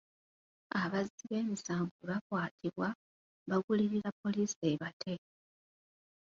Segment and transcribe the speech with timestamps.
[0.81, 2.87] Abazzi b'emisango bwe bakwatibwa,
[3.49, 5.13] bagulirira poliise ebate.